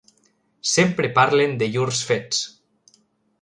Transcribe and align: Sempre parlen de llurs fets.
Sempre 0.69 1.11
parlen 1.17 1.53
de 1.59 1.67
llurs 1.75 2.01
fets. 2.13 2.41